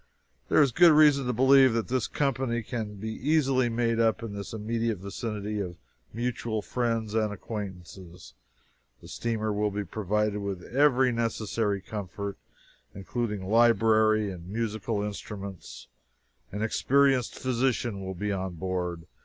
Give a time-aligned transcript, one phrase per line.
[0.49, 4.33] There is good reason to believe that this company can be easily made up in
[4.33, 5.77] this immediate vicinity, of
[6.11, 8.33] mutual friends and acquaintances.
[8.99, 12.39] The steamer will be provided with every necessary comfort,
[12.95, 15.87] including library and musical instruments.
[16.51, 19.03] An experienced physician will be on board.